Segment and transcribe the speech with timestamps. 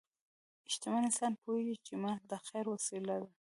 [0.73, 3.29] شتمن انسان پوهېږي چې مال د خیر وسیله ده.